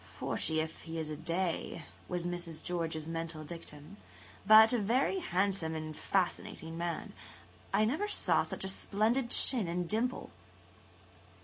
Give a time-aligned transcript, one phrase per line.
[0.17, 2.63] "Forty, if he is a day," was Mrs.
[2.63, 3.97] George's mental dictum,
[4.47, 7.13] "but a very handsome and fascinating man.
[7.71, 10.31] I never saw such a splendid chin and dimple."